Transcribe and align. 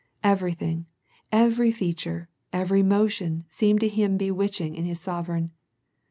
Everything, 0.23 0.87
every 1.31 1.69
feature, 1.69 2.27
every 2.51 2.81
motion 2.81 3.45
seemed 3.51 3.81
to 3.81 3.87
him 3.87 4.17
bewitching 4.17 4.73
in 4.73 4.83
his 4.85 4.99
sovereign. 4.99 5.51